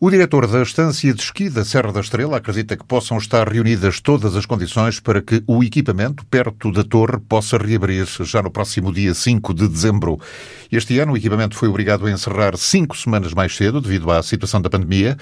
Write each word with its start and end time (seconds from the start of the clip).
O 0.00 0.12
diretor 0.12 0.46
da 0.46 0.62
Estância 0.62 1.12
de 1.12 1.20
Esqui 1.20 1.50
da 1.50 1.64
Serra 1.64 1.92
da 1.92 1.98
Estrela 1.98 2.36
acredita 2.36 2.76
que 2.76 2.84
possam 2.84 3.18
estar 3.18 3.48
reunidas 3.48 3.98
todas 3.98 4.36
as 4.36 4.46
condições 4.46 5.00
para 5.00 5.20
que 5.20 5.42
o 5.44 5.60
equipamento 5.60 6.24
perto 6.26 6.70
da 6.70 6.84
torre 6.84 7.18
possa 7.28 7.58
reabrir 7.58 8.06
já 8.20 8.40
no 8.40 8.48
próximo 8.48 8.92
dia 8.92 9.12
5 9.12 9.52
de 9.52 9.66
dezembro. 9.66 10.20
Este 10.70 11.00
ano 11.00 11.14
o 11.14 11.16
equipamento 11.16 11.56
foi 11.56 11.68
obrigado 11.68 12.06
a 12.06 12.12
encerrar 12.12 12.56
cinco 12.56 12.96
semanas 12.96 13.34
mais 13.34 13.56
cedo 13.56 13.80
devido 13.80 14.08
à 14.12 14.22
situação 14.22 14.62
da 14.62 14.70
pandemia. 14.70 15.16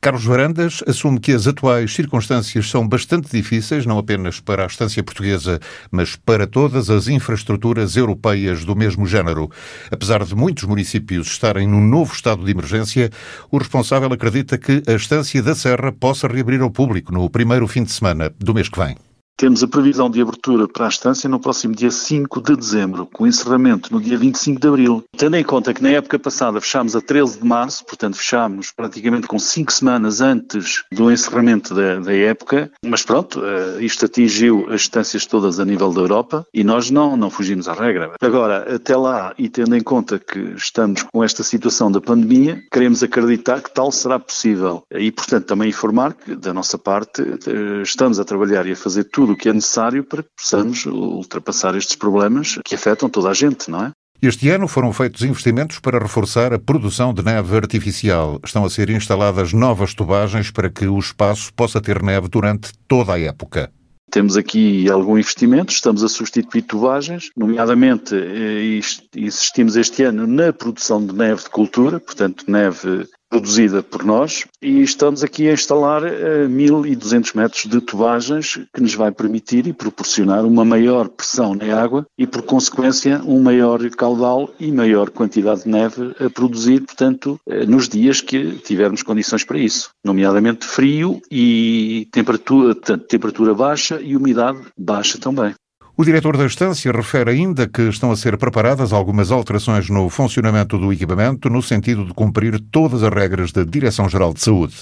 Carlos 0.00 0.24
Varandas 0.24 0.82
assume 0.86 1.20
que 1.20 1.32
as 1.32 1.46
atuais 1.46 1.92
circunstâncias 1.92 2.70
são 2.70 2.88
bastante 2.88 3.30
difíceis, 3.30 3.84
não 3.84 3.98
apenas 3.98 4.40
para 4.40 4.62
a 4.62 4.66
Estância 4.66 5.02
Portuguesa, 5.02 5.60
mas 5.90 6.16
para 6.16 6.46
todas 6.46 6.88
as 6.88 7.06
infraestruturas 7.06 7.96
europeias 7.96 8.64
do 8.64 8.74
mesmo 8.74 9.06
género. 9.06 9.50
Apesar 9.90 10.24
de 10.24 10.34
muitos 10.34 10.64
municípios 10.64 11.26
estarem 11.26 11.68
num 11.68 11.86
novo 11.86 12.14
estado 12.14 12.42
de 12.42 12.50
emergência, 12.50 13.10
o 13.50 13.58
responsável 13.58 14.10
acredita 14.22 14.56
que 14.56 14.84
a 14.86 14.92
Estância 14.92 15.42
da 15.42 15.52
Serra 15.52 15.90
possa 15.90 16.28
reabrir 16.28 16.60
ao 16.60 16.70
público 16.70 17.12
no 17.12 17.28
primeiro 17.28 17.66
fim 17.66 17.82
de 17.82 17.90
semana 17.90 18.32
do 18.38 18.54
mês 18.54 18.68
que 18.68 18.78
vem. 18.78 18.96
Temos 19.36 19.62
a 19.62 19.66
previsão 19.66 20.08
de 20.08 20.20
abertura 20.20 20.68
para 20.68 20.86
a 20.86 20.88
estância 20.88 21.28
no 21.28 21.40
próximo 21.40 21.74
dia 21.74 21.90
5 21.90 22.40
de 22.40 22.56
dezembro, 22.56 23.08
com 23.12 23.26
encerramento 23.26 23.92
no 23.92 24.00
dia 24.00 24.16
25 24.16 24.60
de 24.60 24.68
abril. 24.68 25.04
Tendo 25.16 25.36
em 25.36 25.42
conta 25.42 25.74
que 25.74 25.82
na 25.82 25.90
época 25.90 26.18
passada 26.18 26.60
fechámos 26.60 26.94
a 26.94 27.00
13 27.00 27.40
de 27.40 27.44
março, 27.44 27.84
portanto 27.84 28.16
fechámos 28.16 28.70
praticamente 28.70 29.26
com 29.26 29.38
5 29.38 29.72
semanas 29.72 30.20
antes 30.20 30.84
do 30.92 31.10
encerramento 31.10 31.74
da, 31.74 31.98
da 31.98 32.14
época, 32.14 32.70
mas 32.86 33.02
pronto, 33.02 33.40
uh, 33.40 33.80
isto 33.80 34.06
atingiu 34.06 34.66
as 34.68 34.82
estâncias 34.82 35.26
todas 35.26 35.58
a 35.58 35.64
nível 35.64 35.92
da 35.92 36.00
Europa 36.00 36.46
e 36.54 36.62
nós 36.62 36.90
não, 36.90 37.16
não 37.16 37.28
fugimos 37.28 37.66
à 37.66 37.74
regra. 37.74 38.12
Agora, 38.20 38.76
até 38.76 38.96
lá, 38.96 39.34
e 39.36 39.48
tendo 39.48 39.74
em 39.74 39.82
conta 39.82 40.20
que 40.20 40.38
estamos 40.56 41.02
com 41.02 41.24
esta 41.24 41.42
situação 41.42 41.90
da 41.90 42.00
pandemia, 42.00 42.62
queremos 42.70 43.02
acreditar 43.02 43.60
que 43.60 43.74
tal 43.74 43.90
será 43.90 44.20
possível. 44.20 44.84
E, 44.92 45.10
portanto, 45.10 45.46
também 45.46 45.68
informar 45.68 46.14
que, 46.14 46.36
da 46.36 46.54
nossa 46.54 46.78
parte, 46.78 47.22
uh, 47.22 47.82
estamos 47.82 48.20
a 48.20 48.24
trabalhar 48.24 48.66
e 48.68 48.72
a 48.72 48.76
fazer 48.76 49.02
tudo 49.04 49.21
tudo 49.22 49.34
o 49.34 49.36
que 49.36 49.48
é 49.48 49.52
necessário 49.52 50.02
para 50.02 50.24
que 50.24 50.30
possamos 50.36 50.84
ultrapassar 50.84 51.76
estes 51.76 51.94
problemas 51.94 52.58
que 52.64 52.74
afetam 52.74 53.08
toda 53.08 53.30
a 53.30 53.34
gente, 53.34 53.70
não 53.70 53.84
é? 53.84 53.90
Este 54.20 54.48
ano 54.50 54.66
foram 54.66 54.92
feitos 54.92 55.22
investimentos 55.22 55.78
para 55.78 56.00
reforçar 56.00 56.52
a 56.52 56.58
produção 56.58 57.14
de 57.14 57.24
neve 57.24 57.56
artificial. 57.56 58.40
Estão 58.44 58.64
a 58.64 58.70
ser 58.70 58.90
instaladas 58.90 59.52
novas 59.52 59.94
tubagens 59.94 60.50
para 60.50 60.68
que 60.68 60.88
o 60.88 60.98
espaço 60.98 61.54
possa 61.54 61.80
ter 61.80 62.02
neve 62.02 62.28
durante 62.28 62.72
toda 62.88 63.14
a 63.14 63.20
época. 63.20 63.70
Temos 64.10 64.36
aqui 64.36 64.90
algum 64.90 65.16
investimento, 65.16 65.72
estamos 65.72 66.02
a 66.02 66.08
substituir 66.08 66.62
tubagens, 66.62 67.30
nomeadamente 67.36 68.16
eh, 68.16 68.80
existimos 69.14 69.76
este 69.76 70.02
ano 70.02 70.26
na 70.26 70.52
produção 70.52 71.04
de 71.04 71.14
neve 71.14 71.44
de 71.44 71.50
cultura, 71.50 72.00
portanto 72.00 72.44
neve 72.48 73.06
produzida 73.32 73.82
por 73.82 74.04
nós 74.04 74.44
e 74.60 74.82
estamos 74.82 75.24
aqui 75.24 75.48
a 75.48 75.54
instalar 75.54 76.02
uh, 76.04 76.46
1200 76.50 77.32
metros 77.32 77.64
de 77.64 77.80
tubagens 77.80 78.60
que 78.74 78.82
nos 78.82 78.92
vai 78.92 79.10
permitir 79.10 79.66
e 79.66 79.72
proporcionar 79.72 80.44
uma 80.44 80.66
maior 80.66 81.08
pressão 81.08 81.54
na 81.54 81.80
água 81.80 82.06
e, 82.18 82.26
por 82.26 82.42
consequência, 82.42 83.22
um 83.24 83.42
maior 83.42 83.80
caudal 83.92 84.50
e 84.60 84.70
maior 84.70 85.08
quantidade 85.08 85.62
de 85.62 85.70
neve 85.70 86.14
a 86.20 86.28
produzir, 86.28 86.82
portanto, 86.82 87.40
uh, 87.46 87.66
nos 87.66 87.88
dias 87.88 88.20
que 88.20 88.58
tivermos 88.58 89.02
condições 89.02 89.44
para 89.44 89.58
isso, 89.58 89.88
nomeadamente 90.04 90.66
frio 90.66 91.22
e 91.30 92.06
temperatura, 92.12 92.74
temperatura 92.74 93.54
baixa 93.54 93.98
e 93.98 94.14
umidade 94.14 94.60
baixa 94.76 95.16
também. 95.16 95.54
O 95.94 96.04
diretor 96.04 96.38
da 96.38 96.46
estância 96.46 96.90
refere 96.90 97.32
ainda 97.32 97.68
que 97.68 97.82
estão 97.82 98.10
a 98.10 98.16
ser 98.16 98.38
preparadas 98.38 98.94
algumas 98.94 99.30
alterações 99.30 99.90
no 99.90 100.08
funcionamento 100.08 100.78
do 100.78 100.90
equipamento 100.90 101.50
no 101.50 101.62
sentido 101.62 102.06
de 102.06 102.14
cumprir 102.14 102.58
todas 102.70 103.02
as 103.02 103.12
regras 103.12 103.52
da 103.52 103.62
Direção-Geral 103.62 104.32
de 104.32 104.40
Saúde. 104.40 104.74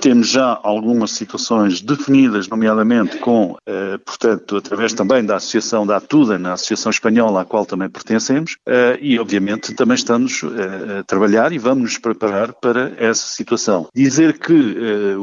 Temos 0.00 0.28
já 0.28 0.58
algumas 0.62 1.12
situações 1.12 1.80
definidas, 1.80 2.48
nomeadamente 2.48 3.16
com, 3.18 3.56
eh, 3.64 3.96
portanto, 4.04 4.56
através 4.56 4.92
também 4.92 5.24
da 5.24 5.36
Associação 5.36 5.86
da 5.86 5.96
Atuda, 5.96 6.36
na 6.36 6.54
Associação 6.54 6.90
Espanhola 6.90 7.42
à 7.42 7.44
qual 7.44 7.64
também 7.64 7.88
pertencemos, 7.88 8.56
eh, 8.66 8.98
e 9.00 9.18
obviamente 9.20 9.72
também 9.72 9.94
estamos 9.94 10.42
eh, 10.42 10.98
a 10.98 11.04
trabalhar 11.04 11.52
e 11.52 11.58
vamos 11.58 11.82
nos 11.84 11.98
preparar 11.98 12.52
para 12.54 12.92
essa 12.98 13.24
situação. 13.24 13.86
Dizer 13.94 14.36
que 14.38 14.52
eh, 14.52 15.16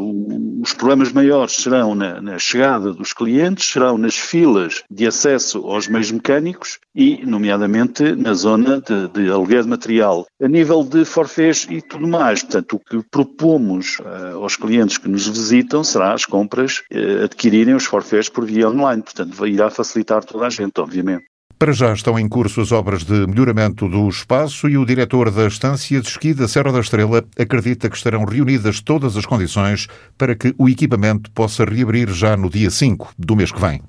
os 0.63 0.73
problemas 0.73 1.11
maiores 1.11 1.53
serão 1.53 1.93
na, 1.93 2.21
na, 2.21 2.39
chegada 2.39 2.93
dos 2.93 3.11
clientes, 3.11 3.69
serão 3.69 3.97
nas 3.97 4.15
filas 4.15 4.83
de 4.89 5.05
acesso 5.05 5.59
aos 5.67 5.87
meios 5.89 6.11
mecânicos 6.11 6.79
e, 6.95 7.25
nomeadamente, 7.25 8.15
na 8.15 8.33
zona 8.33 8.79
de, 8.79 9.07
de 9.09 9.29
aluguer 9.29 9.63
de 9.63 9.69
material. 9.69 10.25
A 10.41 10.47
nível 10.47 10.83
de 10.83 11.03
forfés 11.03 11.67
e 11.69 11.81
tudo 11.81 12.07
mais, 12.07 12.41
portanto, 12.41 12.77
o 12.77 12.79
que 12.79 13.03
propomos 13.09 13.97
eh, 13.99 14.31
aos 14.33 14.60
clientes 14.61 14.97
que 14.97 15.09
nos 15.09 15.27
visitam 15.27 15.83
será 15.83 16.13
as 16.13 16.25
compras, 16.25 16.81
eh, 16.91 17.23
adquirirem 17.25 17.73
os 17.73 17.85
forfés 17.85 18.29
por 18.29 18.45
via 18.45 18.69
online. 18.69 19.01
Portanto, 19.01 19.47
irá 19.47 19.69
facilitar 19.69 20.23
toda 20.23 20.45
a 20.45 20.49
gente, 20.49 20.79
obviamente. 20.79 21.25
Para 21.61 21.73
já 21.73 21.93
estão 21.93 22.17
em 22.17 22.27
curso 22.27 22.59
as 22.61 22.71
obras 22.71 23.03
de 23.03 23.27
melhoramento 23.27 23.87
do 23.87 24.09
espaço 24.09 24.67
e 24.67 24.77
o 24.77 24.85
diretor 24.85 25.29
da 25.29 25.45
estância 25.45 26.01
de 26.01 26.07
esqui 26.07 26.33
da 26.33 26.47
Serra 26.47 26.71
da 26.71 26.79
Estrela 26.79 27.23
acredita 27.37 27.87
que 27.87 27.95
estarão 27.95 28.25
reunidas 28.25 28.81
todas 28.81 29.15
as 29.15 29.27
condições 29.27 29.87
para 30.17 30.35
que 30.35 30.55
o 30.57 30.67
equipamento 30.67 31.29
possa 31.31 31.63
reabrir 31.63 32.09
já 32.09 32.35
no 32.35 32.49
dia 32.49 32.71
5 32.71 33.13
do 33.17 33.35
mês 33.35 33.51
que 33.51 33.61
vem. 33.61 33.81